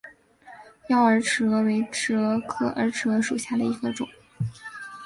[0.87, 4.09] 妖洱尺蛾为尺蛾科洱尺蛾属下的一个种。